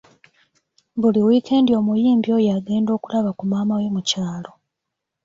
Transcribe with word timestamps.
Buli 0.99 1.19
wiikendi 1.27 1.71
omuyimbi 1.79 2.29
oyo 2.37 2.49
agenda 2.57 2.89
okulaba 2.97 3.31
ku 3.37 3.43
maama 3.51 3.73
we 3.79 3.87
mu 3.95 4.01
kyalo. 4.09 4.51